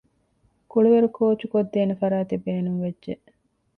[0.71, 3.13] ކުޅިވަރު ކޯޗުކޮށްދޭނެ ފަރާތެއް ބޭނުންވެއްޖެ